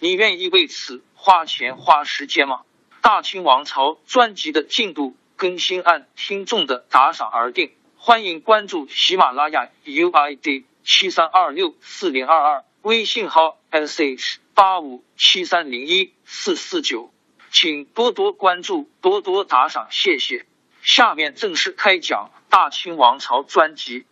[0.00, 2.60] 你愿意为此花钱花时间吗？
[3.02, 17.12] 大清王朝专辑的进度更新按听众的打赏而定，欢迎关注喜马拉雅 UID 七三二六四零二二，微信号 sh 八五七三零一四四九，
[17.50, 20.46] 请多多关注，多多打赏，谢谢。
[20.80, 22.30] 下面正式开讲。
[22.50, 24.06] 大清王朝专辑。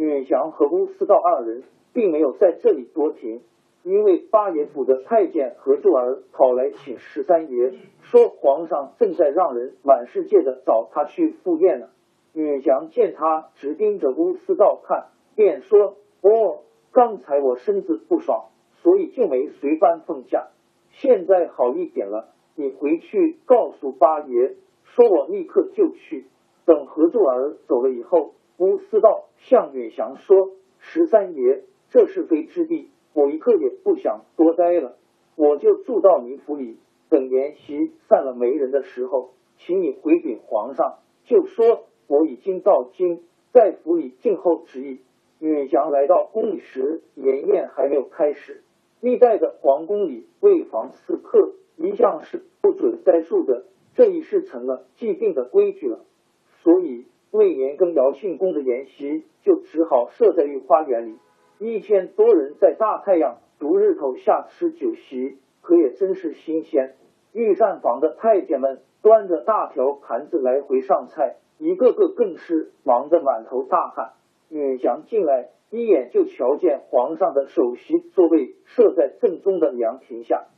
[0.00, 1.62] 女祥和乌思道二人
[1.92, 3.42] 并没有在这里多停，
[3.82, 11.88] 因为八爷府的太监何柱儿跑来请十三爷，说皇上正在让人满世界的找他去赴宴呢。
[12.32, 16.62] 女祥见他直盯着乌思道看，便说：“哦，
[16.92, 18.46] 刚才我身子不爽，
[18.82, 20.48] 所以就没随班奉驾。”
[20.88, 26.24] 现在好一点了，你回去告诉八爷，说我立刻就去。
[26.64, 34.98] 等何柱儿走了以后，乌思道向远祥说：“十三爷，这是非之地，我一刻也不想多待了，
[35.34, 36.76] 我就住到你府里。
[37.08, 45.00] 等筵席散了没人的时候，请你回禀皇上，就说我已经到京，在府里静候旨意。”
[45.40, 48.62] 远祥来到宫里时，筵宴还没有开始。
[49.00, 56.04] 历代的皇宫里为防刺客，一向是不准栽树的，这一事成了既定的规矩了。
[56.62, 61.18] 所以为年羹尧庆功的筵席就只好设在御花园里，
[61.58, 66.94] 一千多人在大太阳毒日头下吃酒席，可也真是新鲜。
[67.32, 74.12] 御膳房的太监们端着大条盘子来回上菜，一个个更是忙得满头大汗。
[74.48, 75.50] 女祥进来。
[75.72, 80.48] 一眼就瞧见皇上的首席座位设在正中的凉亭下，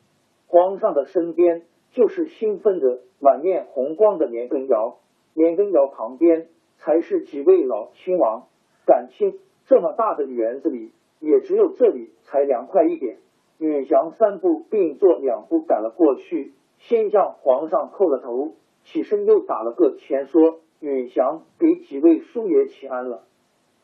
[0.46, 4.96] 皇上的身边就是兴奋的、满面红光的年羹尧，
[5.34, 6.46] 年羹尧旁边
[6.84, 8.48] 才是几位老亲王。
[8.84, 13.18] 敢情这么大的园子里，也只有这里才凉快一点。
[13.58, 23.22] 允祥三步并作两步赶了过去，先向皇上叩了头，起身又打了个前说：“允祥给几位叔爷请安了。”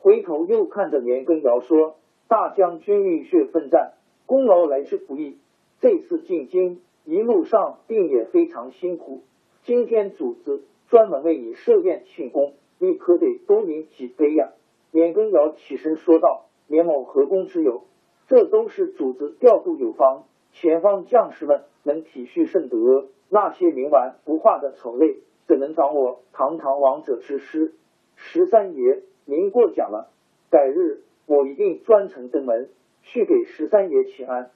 [0.01, 3.93] 回头又看着年羹尧说：“大将军浴血奋战，
[4.27, 5.39] 功劳来之不易。
[5.81, 9.23] 这次进京一路上定也非常辛苦。
[9.63, 14.53] 今天主子专门为你设宴庆功，你可得多饮几杯呀。”
[14.91, 17.85] 年羹尧起身说道：“年某何功之有？
[18.27, 23.09] 这都是主子调度有方，前方将士们能体恤甚德。
[23.31, 27.75] 那些冥顽不化的丑类，怎能长我堂堂王者之师？
[28.17, 30.09] 十三爷。”您过奖了，
[30.51, 32.71] 改日我一定专程登门
[33.03, 34.51] 去给十三爷请安。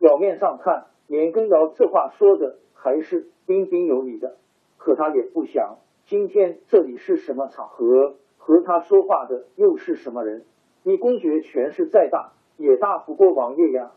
[0.00, 4.34] 表面上看，年羹尧这话说的还是彬彬有礼的，
[4.78, 5.78] 可他也不想
[6.08, 10.44] 今天这里是什么场合，和他说话的又是什么人。
[10.84, 13.90] 你公爵权势再大，也大不过王爷呀。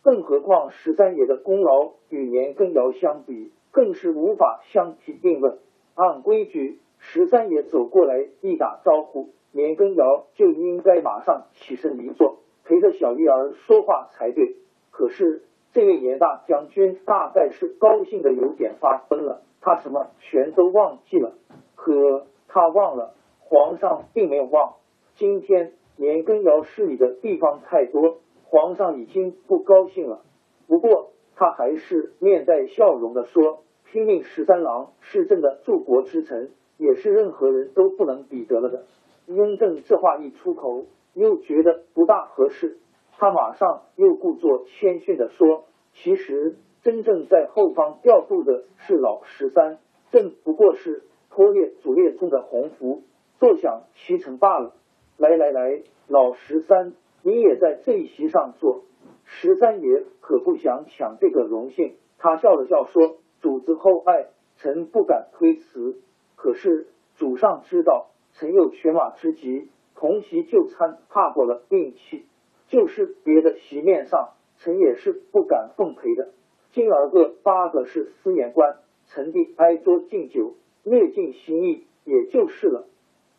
[0.00, 5.58] 更何况十三爷的功劳与年羹尧相比，更是无法相提并论。
[5.94, 9.28] 按规矩，十三爷走过来一打招呼。
[9.52, 14.56] 年羹尧就应该马上起身离座，陪着小玉儿说话才对。
[14.90, 15.42] 可是
[15.74, 21.34] 这位年大将军大概是高兴的有点发疯了，他什么全都忘记了。
[21.74, 24.74] 可他忘了，皇上并没有忘。
[25.14, 30.22] 今天年羹尧失礼的地方太多，皇上已经不高兴了。
[30.66, 38.84] 不过他还是面带笑容的说：“拼命十三郎是朕的柱国之臣，也是任何人都不能比得了的。”
[39.26, 42.78] 雍正这话一出口，又觉得不大合适，
[43.18, 45.64] 他马上又故作谦逊的说
[45.94, 49.78] ：“其实真正在后方调度的是老十三，
[50.10, 53.02] 朕不过是拖列主列中的鸿福，
[53.38, 54.74] 坐享其成罢了。”
[55.18, 58.84] 来来来，老十三，你也在这一席上坐。
[59.24, 66.00] 十三爷可不想抢这个荣幸，他笑了笑说：“主子厚爱，臣不敢推辞。
[66.36, 72.24] 可是主上知道，臣有犬马之疾，同席就餐怕过了病气，
[72.68, 76.30] 就是别的席面上，臣也是不敢奉陪的。
[76.72, 78.76] 今儿个八个是司言官，
[79.06, 82.86] 臣弟挨桌敬酒，略尽心意，也就是了。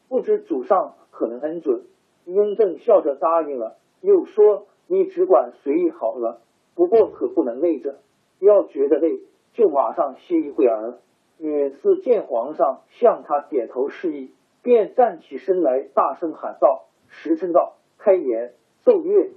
[0.09, 1.83] 不知主上可能恩准？”
[2.25, 4.67] 雍正笑着答应了，又说。
[4.87, 6.41] 你只管随意好了，
[6.75, 7.99] 不过可不能累着。
[8.39, 9.21] 要觉得累，
[9.53, 10.97] 就马上歇一会儿。
[11.37, 14.31] 允嗣见皇上向他点头示意，
[14.61, 18.51] 便站起身来，大声喊道：“时辰到，开言
[18.83, 19.29] 奏乐。”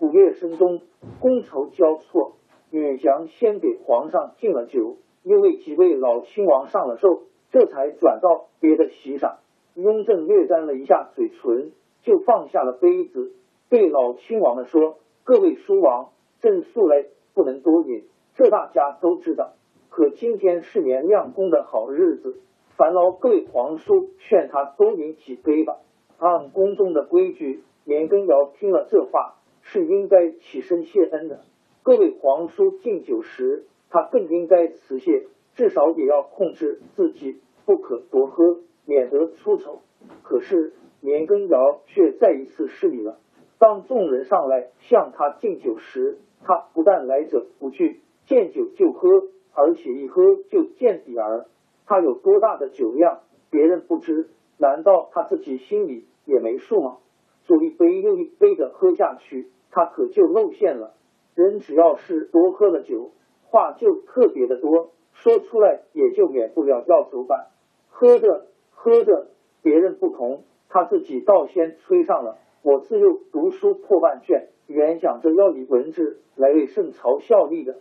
[0.00, 0.80] 鼓乐声中，
[1.20, 2.32] 觥筹交错。
[2.72, 9.38] 允祥先给皇上敬了酒，又为几位老亲王上了寿，这才转到别的席上。
[9.74, 11.72] 雍正略沾了一下嘴唇，
[12.02, 13.32] 就放下了杯子，
[13.68, 14.96] 对老亲王们说。
[15.24, 16.10] 各位叔王，
[16.40, 18.04] 朕素来不能多饮，
[18.34, 19.52] 这大家都知道。
[19.88, 22.40] 可今天是年亮宫的好日子，
[22.76, 25.76] 烦劳各位皇叔劝他多饮几杯吧。
[26.18, 31.40] 按宫中的规矩，年羹尧听了这话是应该起身谢恩的。
[31.84, 35.26] 各位皇叔敬酒时，他更应该辞谢，
[35.56, 39.80] 至少也要控制自己，不可多喝，免得出丑。
[40.22, 43.18] 可是年羹尧却再一次失礼了。
[43.58, 49.08] 当众人上来向他敬酒时，他不但来者不拒，见酒就喝，
[49.52, 51.46] 而且一喝就见底儿。
[51.84, 56.98] 他有多大的酒量，别人不知，难道他自己心里也没数吗？
[57.44, 60.94] 左一杯右一杯的喝下去，他可就露馅了。
[61.34, 63.10] 人只要是多喝了酒，
[63.44, 67.46] 话就特别的多，说出来也就免不了要走板。
[67.88, 69.28] 喝着喝着，
[69.62, 72.38] 别人不同，他自己倒先吹上了。
[72.62, 77.80] 我自幼读书破万卷，原想着要以文治来为圣朝效力的，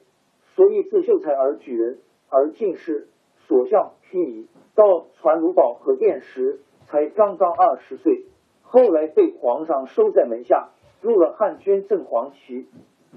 [0.55, 1.99] 所以自秀才而举人，
[2.29, 3.07] 而进士，
[3.47, 4.47] 所向披靡。
[4.73, 8.25] 到传卢宝和殿时，才刚刚二十岁，
[8.63, 10.69] 后来被皇上收在门下，
[11.01, 12.67] 入了汉军正黄旗，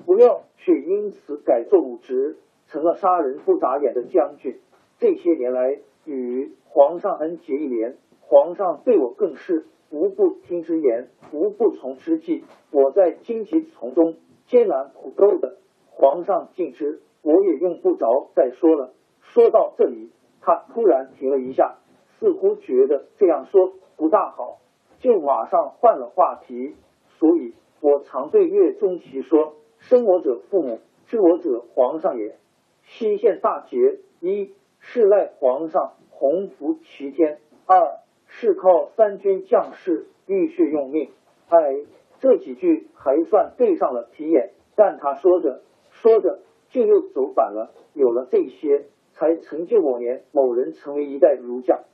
[0.05, 2.39] 不料却因此改做武职，
[2.69, 4.61] 成了杀人不眨眼的将军。
[4.99, 9.67] 这些年来与皇上恩结义连，皇上对我更是。
[9.91, 12.43] 无不听之言，无不从之计。
[12.73, 15.59] 我在荆棘丛中艰难苦斗的，
[15.93, 18.93] 皇上尽知，我也用不着再说了。
[19.21, 20.11] 说到这里，
[20.41, 21.77] 他突然停了一下，
[22.19, 24.59] 似乎觉得这样说不大好，
[24.99, 26.75] 就马上换了话题。
[27.21, 29.55] 所以我常对岳钟琪说
[29.89, 32.37] ：“生我者父母，知我者皇上也。
[32.85, 41.11] 西县大捷，一是赖皇上洪福齐天，二。”是靠三军将士浴血用命，
[41.51, 41.85] 哎，
[42.19, 44.51] 这几句还算对上了题眼。
[44.75, 46.41] 但他说着说着
[46.71, 47.71] 就又走反了。
[47.93, 51.85] 有了这些，才成就我年某人成为一代儒将，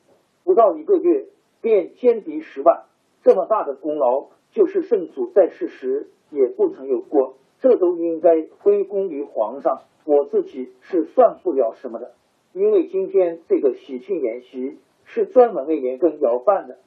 [0.42, 1.26] 不到一个月
[1.60, 2.84] 便歼敌十万，
[3.22, 7.34] 这么大的功劳，就是圣祖在世时也不曾有过。
[7.60, 12.12] 这都应该归功于皇上，我自己是算不了什么的。
[12.52, 14.78] 因为今天这个喜庆筵席。
[15.12, 16.78] 是专门为年羹尧办的，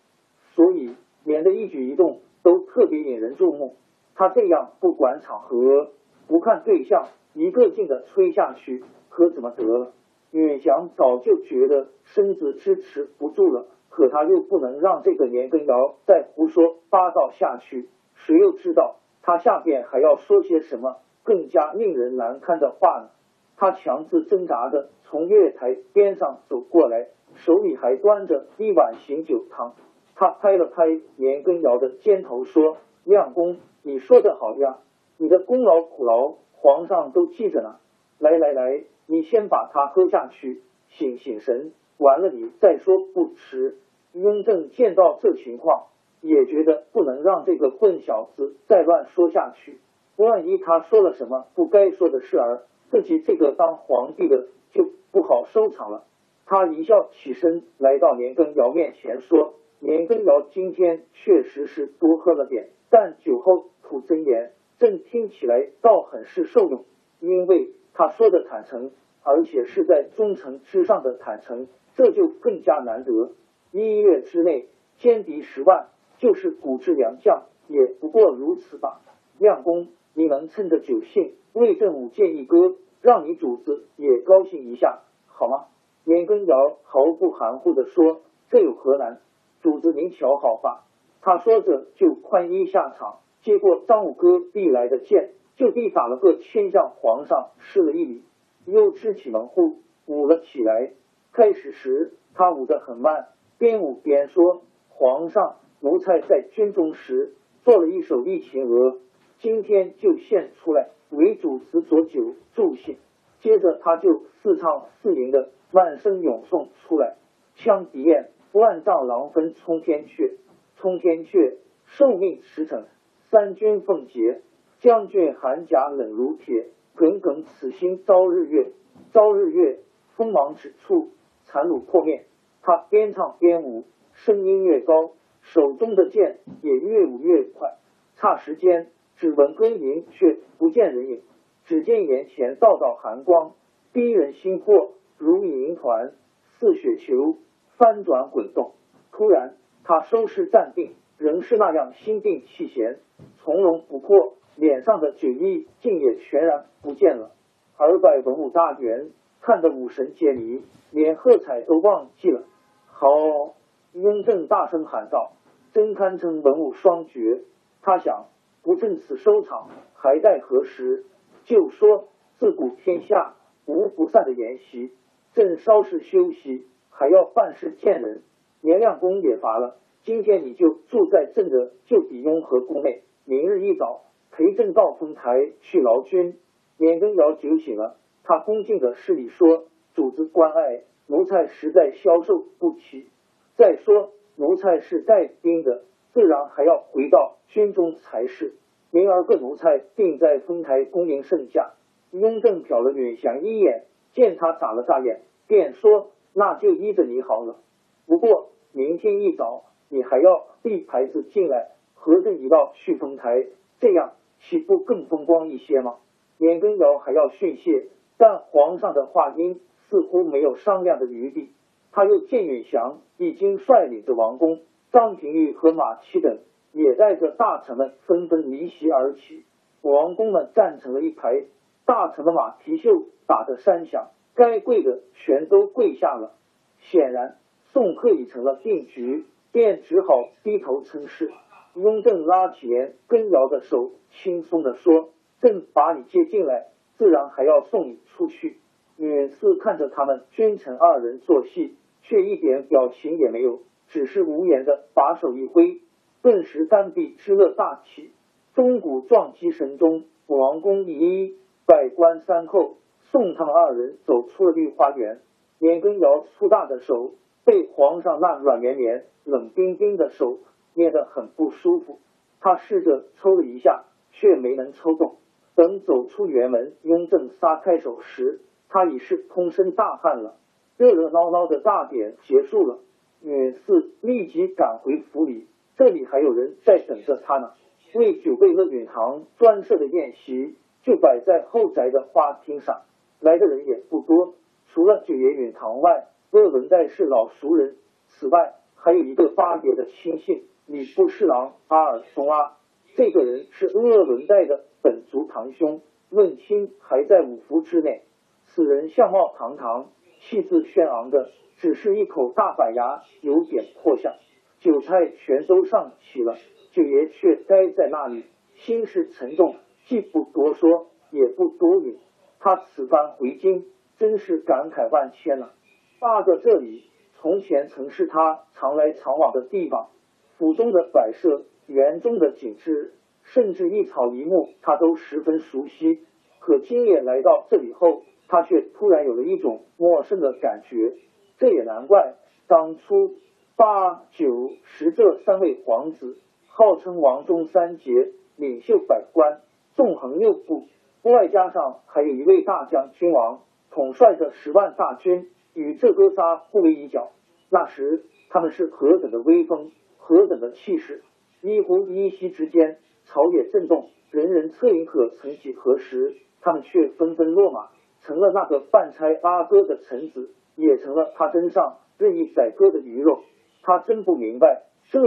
[0.55, 3.75] 所以年的一举一动都特别引人注目。
[4.15, 5.89] 他这样不管场合、
[6.25, 9.91] 不看对象，一个劲的吹下去，可怎么得了？
[10.31, 17.89] 允祥早就觉得身子支持不住了，可他又不能让这个年羹尧再胡说八道下去。
[18.15, 23.09] 谁又知道他下边还要说些什么更加令人难堪的话呢？
[23.57, 27.07] 他强自挣扎着从月台边上走过来。
[27.35, 29.73] 手里还端着一碗醒酒汤，
[30.13, 34.77] 他拍了拍年羹尧的肩头，说：“亮公，你说的好呀，
[35.17, 37.77] 你的功劳苦劳，皇上都记着呢。
[38.19, 43.79] 来来来，你先把它喝下去，醒醒神，完了你再说不迟。”
[44.13, 45.87] 雍正见到这情况，
[46.23, 49.77] 也觉得不能让这个混小子再乱说下去，
[50.15, 56.05] 万一他说了什么不该说的事儿，自己这个当皇帝的就不好收场了。
[56.45, 66.85] 他一笑，起身来到年羹尧面前说：“年羹尧今天确实是多喝了点，但酒后吐真言，朕听起来倒很是受用。
[67.19, 68.91] 因为他说的坦诚，
[69.23, 73.31] 而且是在忠诚之上的坦诚，这就更加难得。
[73.71, 74.67] 一月之内
[74.99, 75.87] 歼敌十万，
[76.23, 79.01] 就是古之良将，也不过如此吧。
[79.39, 85.65] 亮公，你能趁着酒兴为朕舞剑一歌，让你主子也高兴一下，好吗？”
[86.07, 89.19] 年羹尧毫不含糊地说：“这有何难？
[89.61, 90.85] 主子您瞧好吧。”
[91.19, 98.23] 他说着就宽衣下场，接过张五哥递来的剑，就地打了个千向皇上施了一礼，
[98.65, 100.93] 又支起门户舞了起来。
[101.33, 103.27] 开始时他舞得很慢，
[103.57, 107.33] 边舞边说：“皇上，奴才在军中时
[107.65, 108.91] 做了一首《忆秦娥》，
[109.39, 112.95] 今天就献出来为主子佐酒助兴。”
[113.41, 117.17] 接着他就四唱四吟的万声咏诵出来
[117.59, 120.37] ：“羌笛燕，万丈狼分冲天阙，
[120.77, 122.85] 冲天阙，受命驰骋，
[123.29, 124.41] 三军奉节。
[124.79, 128.71] 将军寒甲冷如铁，耿耿此心朝日月，
[129.11, 129.79] 朝日月，
[130.15, 131.09] 锋芒指处，
[131.43, 132.23] 残虏破灭。”
[132.63, 135.11] 他边唱边舞，声音越高，
[135.43, 137.75] 手中的剑也越舞越快。
[138.17, 141.21] 霎时间，只闻歌吟，却不见人影。
[141.65, 143.51] 只见眼前道道寒光，
[143.91, 146.13] 逼人心魄，如银团
[146.59, 147.37] 似雪球，
[147.77, 148.71] 翻转滚动。
[149.11, 152.99] 突然，他收拾站定，仍是那样心定气闲，
[153.37, 157.31] 从容不迫，脸上的酒意竟也全然不见了。
[157.77, 159.09] 而百文武大员
[159.41, 162.43] 看得五神皆离，连喝彩都忘记了。
[162.87, 163.55] 好！
[163.93, 165.33] 雍正大声喊道
[165.71, 167.43] ：“真堪称文武双绝。”
[167.83, 168.25] 他想，
[168.63, 171.05] 不趁此收场，还待何时？
[171.45, 172.07] 就说
[172.37, 173.35] 自古天下
[173.65, 174.91] 无不散的筵席，
[175.33, 178.23] 朕稍事休息，还要办事见人。
[178.61, 186.39] 年亮公也乏了，今天你就住在朕的旧底雍和宫内，明日一早陪朕到丰台去劳军。
[186.77, 193.07] 年羹尧酒醒了，他恭敬的施礼说：“主子关爱，奴才实在消受不起。
[193.55, 195.83] 再说奴才是带兵的，
[196.13, 198.53] 自然还要回到军中才是。”
[198.91, 201.71] 明儿个奴才定在丰台恭迎圣驾。
[202.11, 207.57] 雍正瞟了允祥一眼，见他眨了眨眼，便说：“那就依着你好了。
[208.05, 213.47] 不过明天一早你还要递牌子进来，合着一道去丰台，
[213.79, 215.95] 这样岂不更风光一些吗？”
[216.37, 221.49] 年羹尧还要训谢，但皇上的话音似乎没有商量的余地。
[221.91, 226.39] 他又见允祥已经率领着王公、张廷玉和马七等。
[226.75, 229.45] 也带着大臣们纷纷离席而去，
[229.83, 231.43] 王公们站成了一排，
[231.85, 236.31] 大臣的马蹄袖打得山响，该跪的全都跪下了。
[236.79, 241.29] 显然送客已成了定局，便只好低头称是。
[241.75, 248.57] 雍正拉起连根尧的手，轻松的说：“朕把你接进来，自然还要送你出去。”
[248.97, 255.81] 允嗣看着他们君臣二人做戏，却一点表情也没有，只是无言的把手一挥。
[256.21, 258.11] 顿时丹壁之乐大起，
[258.53, 262.77] 钟鼓撞击声中，王公一一百官三后
[263.11, 265.19] 送他们二人走出了御花园。
[265.59, 267.13] 年羹尧粗大的手
[267.45, 270.39] 被皇上那软绵绵、冷冰冰的手
[270.73, 271.99] 捏得很不舒服，
[272.39, 275.15] 他试着抽了一下，却没能抽动。
[275.55, 280.35] 等走出园门，雍正撒开手时，他已是通身大汗了。
[280.77, 282.79] 热热闹闹的大典结束了，
[283.21, 285.47] 女士立即赶回府里。
[285.77, 287.51] 这里还有人在等着他呢。
[287.93, 292.81] 为九贝勒允堂专设的宴席就摆在后宅的花厅上，
[293.19, 294.33] 来的人也不多。
[294.67, 297.75] 除了九爷允堂外，鄂伦代是老熟人。
[298.07, 302.53] 此外，还有一个八爷的亲信礼部侍郎阿尔松阿。
[302.95, 308.01] 这个人是鄂伦代的本族堂兄，问亲还在五福之内。
[308.47, 309.89] 此人相貌堂堂，
[310.23, 314.13] 气质轩昂的，只是一口大板牙有点破相。
[314.59, 316.37] 酒菜全都上齐了，
[316.71, 318.23] 九爷却呆在那里，
[318.55, 321.97] 心事沉重，既不多说，也不多语。
[322.39, 323.65] 他此番回京，
[323.97, 325.53] 真是感慨万千了。
[325.99, 329.89] 大哥这里，从前曾是他常来常往的地方，
[330.37, 335.99] 府中的摆设，园中的景致，甚至一草一木，他都十分熟悉。
[336.39, 340.93] 可今夜来到这里后，他却突然有了一种陌生的感觉。
[341.37, 342.15] 这也难怪，
[342.47, 343.15] 当初。
[343.55, 349.41] 八九十这三位皇子，号称王中三杰，领袖百官，
[349.75, 350.65] 纵横六部，
[351.03, 357.11] 外加上还有一位大将军王，统帅着十万大军，与这哥仨互为一角。
[357.51, 361.03] 那时他们是何等的威风，何等的气势！
[361.41, 367.69] 一呼一吸之间，朝野震动，人人恻隐可曾几何时，他们却纷纷落马，
[368.03, 373.23] 成了那个半差阿哥的臣子，也成了他身上任意宰割的鱼肉。
[373.61, 374.99] 他真不明白这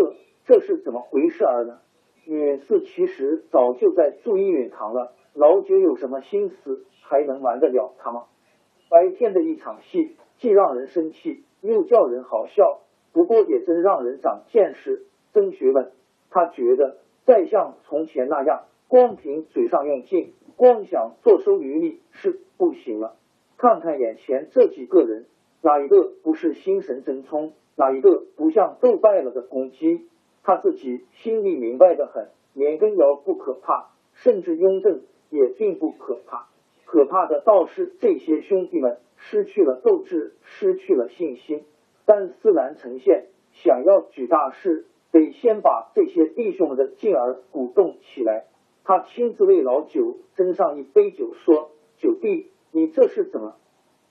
[0.45, 1.79] 这是怎么回事儿呢？
[2.25, 8.25] 允嗣其实早就在注意允堂了，老九有什么心思，还能瞒得了他吗？
[8.89, 12.81] 白天的一场戏，既让人生气，又叫人好笑，
[13.13, 15.93] 不过也真让人长见识、增学问。
[16.31, 23.17] 他觉得再像从前那样，光凭嘴上用劲，光想坐收渔利是不行了。
[23.59, 25.27] 看看眼前这几个人，
[25.63, 27.53] 哪一个不是心神真冲？
[27.77, 30.07] 哪一个不像斗败了的公鸡？
[30.43, 32.29] 他自己心里明白的很。
[32.55, 36.49] 年羹尧不可怕，甚至雍正也并不可怕。
[36.87, 41.65] 可怕的倒是这些兄弟们失去了斗志，失去了信心。
[42.07, 48.47] 但思南呈现想要举大事，得先把这些弟兄们的劲儿鼓动起来。
[48.87, 53.57] 他亲自为老九斟上一杯酒，说：“九弟，你这是怎么？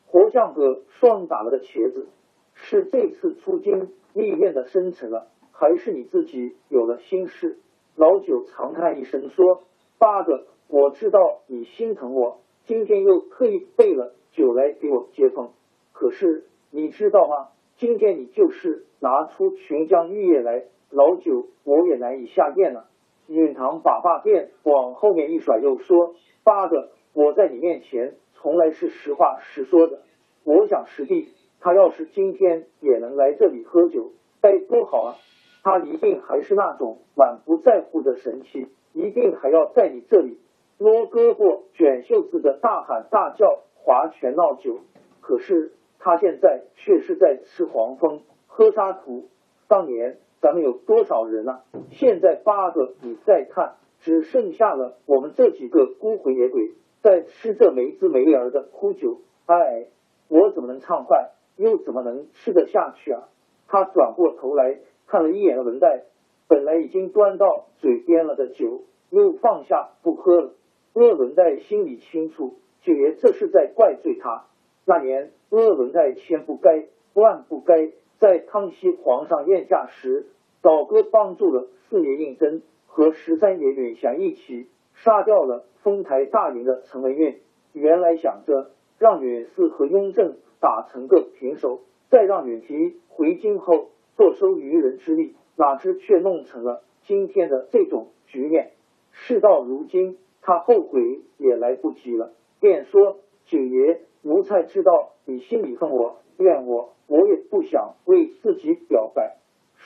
[0.05, 2.09] 活像个霜打了的茄子？
[2.55, 7.57] 是这次出京历练的深沉了，还是你自己有了心事？”
[7.95, 9.63] 老九长叹一声说
[9.97, 15.51] ：“八哥，我知道你心疼我。”今天又特意备了酒来给我接风，
[15.93, 17.47] 可是你知道吗？
[17.77, 22.89] 今天你就是拿出琼浆玉液来，老九我也难以下咽了。
[23.27, 29.99] 允堂把把剑往后面一甩，又说：“八哥，我在你面前从来是实话实说的。
[30.43, 31.29] 我想师弟
[31.59, 35.15] 他要是今天也能来这里喝酒，该多好啊！
[35.63, 40.39] 他一定还是那种满不在乎的神气，一定还要在你这里。”
[40.77, 44.79] 摸胳膊、卷袖子的大喊大叫、划拳闹酒，
[45.21, 49.29] 可是他现在却是在吃黄蜂、喝沙土。
[49.69, 51.63] 当年咱们有多少人啊？
[51.89, 59.21] 现在八个，你再看，只剩下了我们这几个孤魂野鬼在吃这没滋没味儿的苦酒。
[59.47, 59.87] 哎，
[60.27, 63.23] 我怎么能畅快，又怎么能吃得下去啊？
[63.67, 66.03] 他转过头来看了一眼文代，
[66.47, 70.51] 本来已经端到嘴边了的酒，又放下不喝了。
[70.93, 74.45] 鄂伦代心里清楚，九爷这是在怪罪他。
[74.85, 76.85] 那年，鄂伦代千不该
[77.15, 80.27] 万不该，在康熙皇上宴驾时，
[80.65, 87.37] 老哥帮助了四爷胤禛和十三爷允祥一起杀掉了丰台大营的陈文运。
[87.71, 98.71] 原来想着让允嗣和雍正打成个平手，再让允提回京后坐收渔人之利，哪知却弄成了今天的这种局面。
[99.11, 100.17] 事到如今。
[100.47, 103.17] 他后悔也来不及了，便说
[103.49, 109.37] ：“九爷，奴才知道你心里恨我、怨我，我也不想为自己表白。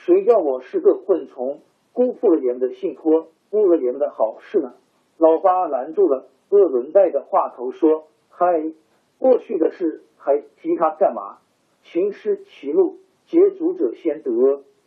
[0.06, 1.60] 谁叫我是个混虫，
[1.92, 4.72] 辜负了爷们的信托，误了爷们的好事呢？”
[5.18, 8.72] 老八拦住了鄂伦代的话头，说：“嗨，
[9.18, 11.38] 过去的事还提他干嘛？
[11.82, 14.30] 秦师歧路，劫足者先得。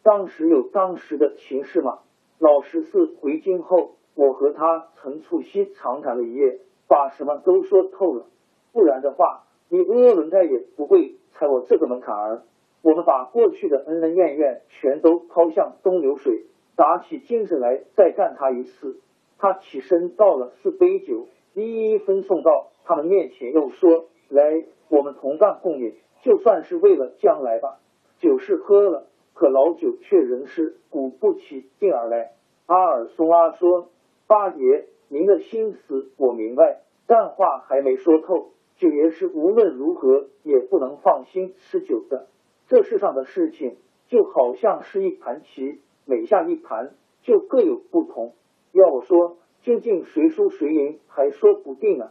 [0.01, 1.99] 当时有当时的情势吗？
[2.39, 8.27] 老十四回京后。”我和他曾促膝长谈了一夜，把什么都说透了。
[8.71, 12.43] 不然的话，你鄂伦泰也不会踩我这个门槛儿。
[12.83, 18.99] 我们把过去的恩恩怨怨全都抛向东流水，打起精神来再干他一次。
[19.39, 27.79] 他起身倒了四杯酒，一一分送到他们面前，又说：“来，我们同干共饮，就算是为了将来吧。”
[28.19, 32.33] 酒是喝了，可老酒却仍是鼓不起劲儿来。
[32.65, 33.89] 阿尔松阿说。
[34.25, 38.51] 八爷，您的心思我明白，但话还没说透。
[38.77, 42.27] 九爷是无论如何也不能放心吃酒的。
[42.73, 48.33] 这世上的事情就好像是一盘棋，每下一盘就各有不同。
[48.71, 52.09] 要我说，究竟谁输谁赢还说不定呢。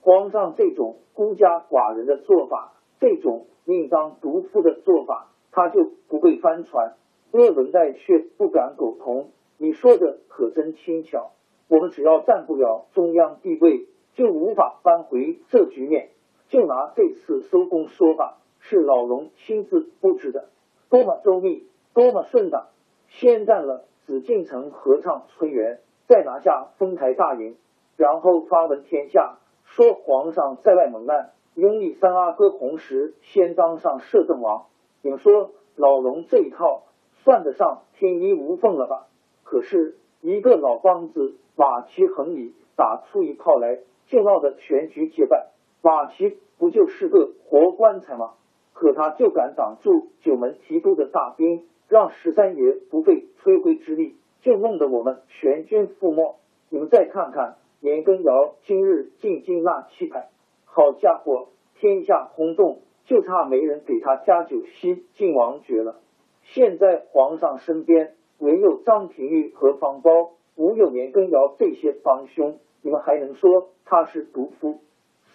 [0.00, 6.94] 皇上这种孤家寡人的做法，这种命当毒妇的做法，他就不会翻船。
[7.32, 9.30] 鄂伦代却不敢苟同。
[9.56, 11.32] 你说的可真轻巧。
[11.66, 16.10] 我们只要占不了中央地位，就无法扳回这局面。
[16.46, 20.50] 就拿这次收工说吧，是老龙亲自布置的，
[20.90, 22.66] 多么周密，多么顺当。
[23.08, 27.56] 先占了紫禁城合唱春园，再拿下丰台大营，
[27.96, 34.66] 然后发文天下，说皇上在外蒙难，拥立三阿哥洪石先当上摄政王。
[35.00, 36.82] 你们说老龙这一套
[37.24, 39.06] 算得上天衣无缝了吧？
[39.44, 41.36] 可是一个老梆子。
[41.60, 45.48] 马其横里打出一炮来，就闹得全局皆败。
[45.82, 48.34] 马齐不就是个活棺材吗？
[48.78, 56.36] 可他就敢挡住九门提督的大兵，让十三爷不费吹灰之力，就弄得我们全军覆没。
[56.70, 60.28] 你们再看看年羹尧今日进京纳七牌，
[60.64, 61.48] 好家伙，
[61.80, 65.96] 天下轰动，就差没人给他加酒吸晋王爵了。
[66.44, 70.30] 现在皇上身边唯有张廷玉和方苞。
[70.54, 74.78] 无有年羹尧这些帮凶，你们还能说他是毒夫？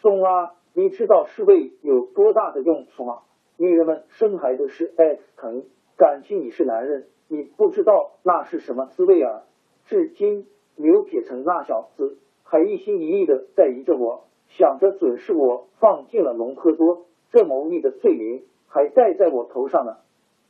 [0.01, 3.19] 松啊，你知道侍卫有多大的用处吗？
[3.57, 5.63] 女人们生孩子是 X 疼，
[5.95, 9.43] 感情你是男人，你不知道那是什么滋味啊！
[9.85, 19.97] 至今刘铁成那小子还一心一意的在疑着我，想着准是我放进了隆科多，这谋逆的罪名还戴在我头上呢。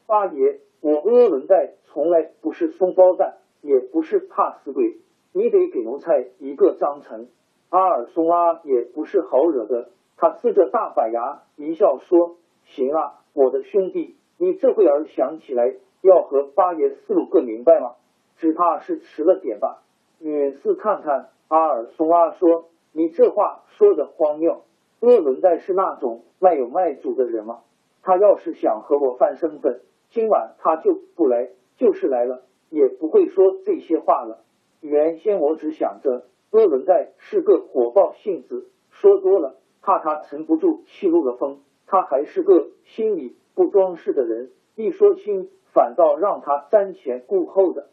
[0.07, 4.97] 八爷，我阿伦戴从来不是松包蛋，也不是怕死鬼，
[5.33, 7.27] 你得给奴才一个章程。
[7.69, 17.95] 阿尔松阿也不是好惹的，他呲着大板牙一笑说：“行啊，我的兄弟，你这会儿想起来要和八爷思路个明白吗？
[18.37, 19.83] 只怕是迟了点吧。”
[20.19, 24.63] 远四看看阿尔松阿说：“你这话说的荒谬。
[24.99, 27.59] 鄂伦戴是那种卖有卖主的人吗？
[28.01, 34.39] 他要是想和我翻身份，今晚他就不来，就是来了也不会说这些话了。
[34.81, 41.61] 原先我只想着。”鄂伦代是个火爆性子，说多了怕他沉不住气入了风。
[41.93, 47.89] 他还是个心里不装饰的人，一说清反倒让他瞻前顾后的。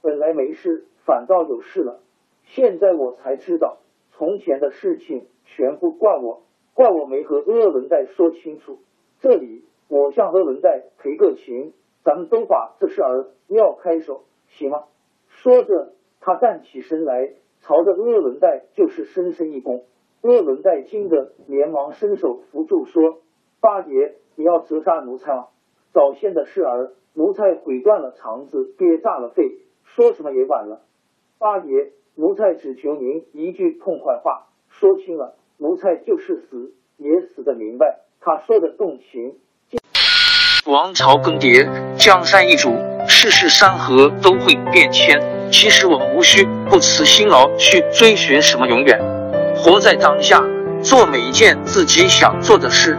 [0.00, 2.00] 本来没事，反倒有事了。
[2.44, 3.80] 现在我才知道，
[4.12, 8.78] 从前的事情全部怪我，怪我没和鄂伦代说清楚。
[9.20, 14.84] 这里我向鄂伦代赔个情，咱们都把这事儿撂开手，行吗？
[15.28, 17.34] 说着，他站起身来。
[17.60, 19.82] 朝着鄂伦代就是深深一躬，
[20.22, 23.18] 鄂伦代惊得连忙伸手扶住，说
[23.64, 25.46] ：“八爷，你要折杀奴才吗？
[25.94, 29.52] 早先的事儿，奴才毁断了肠子，憋炸了肺，
[29.86, 30.82] 说什么也晚了。
[31.38, 39.38] 八爷，奴才只求您一句痛快话，说清了，奴才就是死也死得明白。”他说的动情。
[40.66, 42.68] 王朝更迭，江山易主，
[43.08, 45.18] 世事山河都会变迁。
[45.50, 49.00] 其实我们无需不辞辛劳去追寻什么永远，
[49.56, 50.44] 活在当下，
[50.82, 52.98] 做每一件自己想做的事，